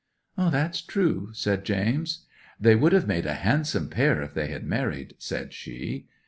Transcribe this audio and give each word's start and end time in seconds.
'"That's 0.35 0.81
true," 0.81 1.29
said 1.31 1.63
James. 1.63 2.25
'"They 2.59 2.73
would 2.73 2.91
have 2.91 3.05
made 3.05 3.27
a 3.27 3.35
handsome 3.35 3.87
pair 3.87 4.19
if 4.23 4.33
they 4.33 4.47
had 4.47 4.63
married," 4.65 5.13
said 5.19 5.53
she. 5.53 6.07